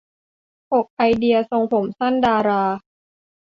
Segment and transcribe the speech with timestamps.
[0.71, 2.63] หก ไอเดีย ทรงผมสั้นดารา